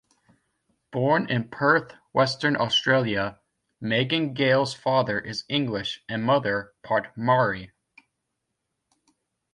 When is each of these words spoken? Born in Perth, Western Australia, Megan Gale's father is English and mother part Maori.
Born 0.89 1.29
in 1.29 1.49
Perth, 1.49 1.93
Western 2.11 2.55
Australia, 2.57 3.37
Megan 3.79 4.33
Gale's 4.33 4.73
father 4.73 5.19
is 5.19 5.43
English 5.47 6.03
and 6.09 6.23
mother 6.23 6.73
part 6.81 7.15
Maori. 7.15 7.71